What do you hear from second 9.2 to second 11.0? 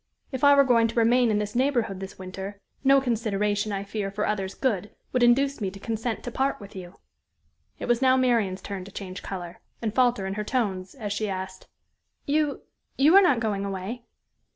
color, and falter in her tones,